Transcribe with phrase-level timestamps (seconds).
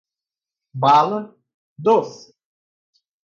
[0.73, 1.19] bala,
[1.77, 2.33] doce